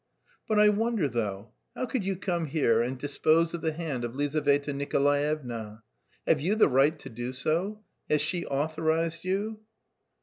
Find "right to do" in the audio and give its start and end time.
6.67-7.31